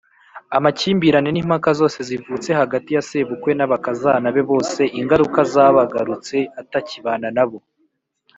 Amakimbirane 0.57 1.29
n’impaka 1.31 1.69
zose 1.79 1.97
zivutse 2.07 2.49
hagati 2.61 2.89
ya 2.95 3.03
Sebukwe 3.09 3.51
n’abakazana 3.55 4.27
be 4.35 4.43
bose 4.51 4.81
ingaruka 4.99 5.39
zabagarutse 5.53 6.37
atakibana 6.61 7.27
nabo. 7.37 7.59